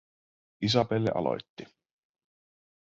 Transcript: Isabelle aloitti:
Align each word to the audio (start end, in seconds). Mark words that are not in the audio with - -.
Isabelle 0.67 1.11
aloitti: 1.11 1.63